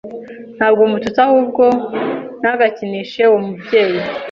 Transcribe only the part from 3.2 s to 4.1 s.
Uwo Mubyeyi